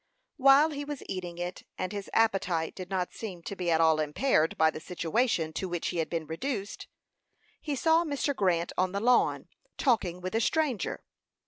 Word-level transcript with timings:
While 0.37 0.71
he 0.71 0.83
was 0.83 1.03
eating 1.07 1.37
it, 1.37 1.61
and 1.77 1.91
his 1.91 2.09
appetite 2.11 2.73
did 2.73 2.89
not 2.89 3.13
seem 3.13 3.43
to 3.43 3.55
be 3.55 3.69
at 3.69 3.79
all 3.79 3.99
impaired 3.99 4.57
by 4.57 4.71
the 4.71 4.79
situation 4.79 5.53
to 5.53 5.69
which 5.69 5.89
he 5.89 5.97
had 5.97 6.09
been 6.09 6.25
reduced, 6.25 6.87
he 7.61 7.75
saw 7.75 8.03
Mr. 8.03 8.35
Grant 8.35 8.71
on 8.79 8.93
the 8.93 8.99
lawn, 8.99 9.47
talking 9.77 10.19
with 10.19 10.33
a 10.33 10.41
stranger. 10.41 11.03